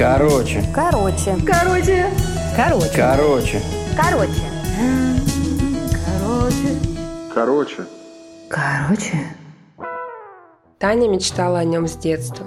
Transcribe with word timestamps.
Короче. 0.00 0.64
Короче. 0.74 1.36
Короче. 1.46 2.06
Короче. 2.56 2.90
Короче. 2.96 3.60
Короче. 3.94 4.40
Короче. 7.34 7.76
Короче. 8.48 9.36
Таня 10.78 11.06
мечтала 11.06 11.58
о 11.58 11.64
нем 11.64 11.86
с 11.86 11.96
детства. 11.96 12.46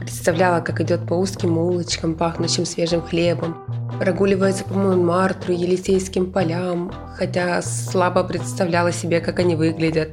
Представляла, 0.00 0.62
как 0.62 0.80
идет 0.80 1.06
по 1.06 1.12
узким 1.12 1.58
улочкам, 1.58 2.14
пахнущим 2.14 2.64
свежим 2.64 3.02
хлебом, 3.02 3.62
прогуливается 4.00 4.64
по 4.64 4.72
Монмартру, 4.72 5.52
Елисейским 5.52 6.32
полям, 6.32 6.90
хотя 7.18 7.60
слабо 7.60 8.24
представляла 8.24 8.92
себе, 8.92 9.20
как 9.20 9.40
они 9.40 9.56
выглядят. 9.56 10.12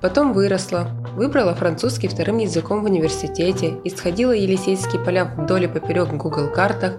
Потом 0.00 0.32
выросла, 0.32 0.88
выбрала 1.16 1.54
французский 1.54 2.08
вторым 2.08 2.38
языком 2.38 2.82
в 2.82 2.84
университете, 2.84 3.74
исходила 3.84 4.32
Елисейские 4.32 5.02
поля 5.02 5.24
вдоль 5.24 5.64
и 5.64 5.68
поперек 5.68 6.08
в 6.08 6.16
Google 6.16 6.48
картах, 6.48 6.94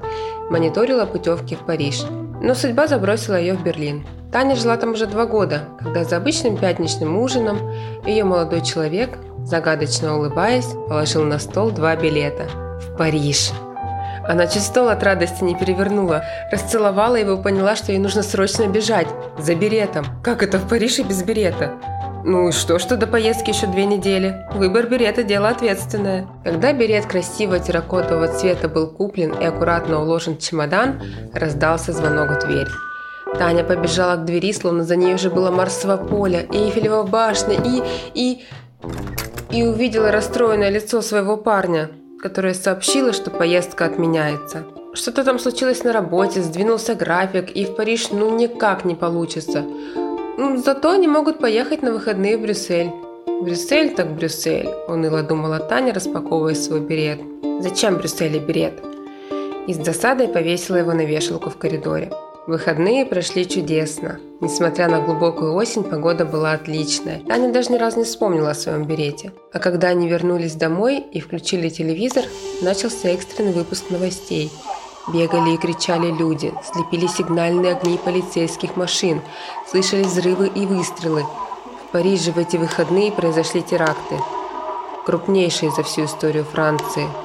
мониторила 0.49 1.05
путевки 1.05 1.55
в 1.55 1.65
Париж. 1.65 2.03
Но 2.41 2.53
судьба 2.53 2.87
забросила 2.87 3.35
ее 3.35 3.53
в 3.55 3.63
Берлин. 3.63 4.05
Таня 4.31 4.55
жила 4.55 4.77
там 4.77 4.91
уже 4.91 5.07
два 5.07 5.25
года, 5.25 5.63
когда 5.79 6.03
за 6.03 6.17
обычным 6.17 6.57
пятничным 6.57 7.17
ужином 7.17 7.57
ее 8.05 8.23
молодой 8.25 8.61
человек, 8.61 9.17
загадочно 9.43 10.17
улыбаясь, 10.17 10.67
положил 10.87 11.23
на 11.23 11.39
стол 11.39 11.71
два 11.71 11.95
билета 11.95 12.47
в 12.81 12.97
Париж. 12.97 13.51
Она 14.27 14.45
чуть 14.45 14.61
стол 14.61 14.89
от 14.89 15.01
радости 15.01 15.43
не 15.43 15.55
перевернула, 15.55 16.23
расцеловала 16.51 17.15
его 17.15 17.33
и 17.33 17.41
поняла, 17.41 17.75
что 17.75 17.91
ей 17.91 17.97
нужно 17.97 18.21
срочно 18.21 18.67
бежать 18.67 19.07
за 19.39 19.55
билетом. 19.55 20.05
Как 20.23 20.43
это 20.43 20.59
в 20.59 20.69
Париже 20.69 21.01
без 21.01 21.23
билета? 21.23 21.71
Ну 22.23 22.49
и 22.49 22.51
что, 22.51 22.79
что 22.79 22.97
до 22.97 23.07
поездки 23.07 23.49
еще 23.49 23.67
две 23.67 23.85
недели? 23.85 24.45
Выбор 24.53 24.87
берета– 24.87 25.23
дело 25.23 25.49
ответственное. 25.49 26.27
Когда 26.43 26.73
берет 26.73 27.05
красивого 27.05 27.59
терракотового 27.59 28.27
цвета 28.27 28.67
был 28.67 28.87
куплен 28.87 29.33
и 29.33 29.45
аккуратно 29.45 30.01
уложен 30.01 30.35
в 30.35 30.39
чемодан, 30.39 31.01
раздался 31.33 31.93
звонок 31.93 32.31
в 32.31 32.45
дверь. 32.45 32.67
Таня 33.37 33.63
побежала 33.63 34.17
к 34.17 34.25
двери, 34.25 34.51
словно 34.51 34.83
за 34.83 34.95
ней 34.95 35.13
уже 35.13 35.29
было 35.29 35.49
Марсово 35.49 35.97
поле, 35.97 36.47
и 36.51 36.57
Эйфелева 36.57 37.03
башня, 37.03 37.55
и... 37.63 37.83
и... 38.13 38.43
и 39.51 39.63
увидела 39.63 40.11
расстроенное 40.11 40.69
лицо 40.69 41.01
своего 41.01 41.37
парня, 41.37 41.89
которое 42.21 42.53
сообщило, 42.53 43.13
что 43.13 43.31
поездка 43.31 43.85
отменяется. 43.85 44.65
Что-то 44.93 45.23
там 45.23 45.39
случилось 45.39 45.83
на 45.83 45.93
работе, 45.93 46.41
сдвинулся 46.41 46.95
график, 46.95 47.51
и 47.55 47.65
в 47.65 47.75
Париж 47.75 48.09
ну 48.11 48.35
никак 48.35 48.83
не 48.85 48.95
получится. 48.95 49.63
Ну, 50.41 50.55
зато 50.55 50.91
они 50.91 51.05
могут 51.05 51.39
поехать 51.39 51.81
на 51.81 51.91
выходные 51.91 52.37
в 52.37 52.41
Брюссель. 52.41 52.91
Брюссель 53.41 53.93
так 53.93 54.15
Брюссель, 54.15 54.69
уныло 54.87 55.21
думала 55.21 55.59
Таня, 55.59 55.93
распаковывая 55.93 56.55
свой 56.55 56.79
берет. 56.79 57.19
Зачем 57.59 57.97
Брюсселе 57.97 58.39
берет? 58.39 58.81
И 59.67 59.73
с 59.73 59.77
досадой 59.77 60.29
повесила 60.29 60.77
его 60.77 60.93
на 60.93 61.03
вешалку 61.03 61.49
в 61.49 61.57
коридоре. 61.57 62.13
Выходные 62.47 63.05
прошли 63.05 63.45
чудесно. 63.45 64.21
Несмотря 64.39 64.87
на 64.87 65.01
глубокую 65.01 65.55
осень, 65.55 65.83
погода 65.83 66.23
была 66.23 66.53
отличная. 66.53 67.19
Таня 67.27 67.51
даже 67.51 67.73
ни 67.73 67.77
разу 67.77 67.97
не 67.97 68.05
вспомнила 68.05 68.51
о 68.51 68.55
своем 68.55 68.85
берете. 68.85 69.33
А 69.51 69.59
когда 69.59 69.89
они 69.89 70.07
вернулись 70.07 70.55
домой 70.55 71.03
и 71.11 71.19
включили 71.19 71.67
телевизор, 71.67 72.23
начался 72.61 73.09
экстренный 73.09 73.51
выпуск 73.51 73.89
новостей. 73.89 74.49
Бегали 75.07 75.51
и 75.51 75.57
кричали 75.57 76.11
люди, 76.11 76.53
слепили 76.71 77.07
сигнальные 77.07 77.73
огни 77.73 77.97
полицейских 77.97 78.75
машин, 78.75 79.21
слышали 79.67 80.03
взрывы 80.03 80.47
и 80.47 80.65
выстрелы. 80.65 81.23
В 81.23 81.91
Париже 81.91 82.31
в 82.31 82.37
эти 82.37 82.57
выходные 82.57 83.11
произошли 83.11 83.61
теракты. 83.63 84.19
Крупнейшие 85.05 85.71
за 85.71 85.83
всю 85.83 86.05
историю 86.05 86.45
Франции– 86.45 87.07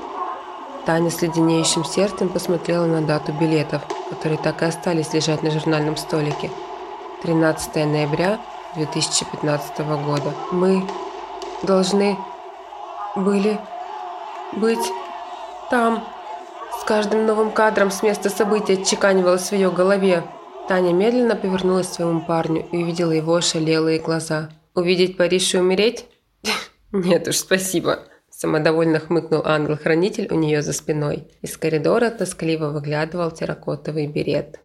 Таня 0.87 1.11
с 1.11 1.23
леденеющим 1.23 1.83
сердцем 1.83 2.29
посмотрела 2.29 2.85
на 2.85 3.01
дату 3.01 3.33
билетов, 3.33 3.81
которые 4.11 4.37
так 4.37 4.61
и 4.61 4.67
остались 4.67 5.15
лежать 5.15 5.43
на 5.43 5.51
журнальном 5.51 5.97
столике. 5.97 6.51
13 7.23 7.75
ноября 7.87 8.39
2015 8.75 9.79
года. 10.05 10.35
Мы 10.51 10.87
должны 11.63 12.19
были 13.17 13.59
быть 14.53 14.93
там. 15.71 16.05
С 16.81 16.85
каждым 16.85 17.27
новым 17.27 17.51
кадром 17.51 17.91
с 17.91 18.03
места 18.03 18.31
события 18.31 18.75
отчеканивалось 18.75 19.49
в 19.49 19.53
ее 19.53 19.71
голове. 19.71 20.23
Таня 20.69 20.93
медленно 20.93 21.37
повернулась 21.37 21.89
к 21.89 21.95
своему 21.95 22.21
парню 22.21 22.67
и 22.73 22.77
увидела 22.79 23.13
его 23.13 23.35
ошалелые 23.35 23.99
глаза. 23.99 24.51
«Увидеть 24.75 25.17
Париж 25.17 25.55
и 25.55 25.59
умереть? 25.59 26.07
Нет 26.93 27.29
уж, 27.29 27.37
спасибо». 27.37 28.01
Самодовольно 28.29 28.99
хмыкнул 28.99 29.43
ангел-хранитель 29.45 30.29
у 30.31 30.35
нее 30.35 30.61
за 30.61 30.73
спиной. 30.73 31.29
Из 31.41 31.57
коридора 31.57 32.11
тоскливо 32.11 32.71
выглядывал 32.71 33.31
терракотовый 33.31 34.07
берет. 34.07 34.61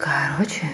Короче. 0.00 0.66